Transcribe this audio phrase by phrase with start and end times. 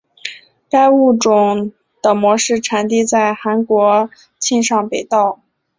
[0.67, 5.43] 该物种的模式产地在韩国庆尚北道。